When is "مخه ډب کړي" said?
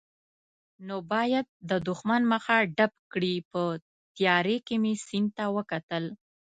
2.33-3.35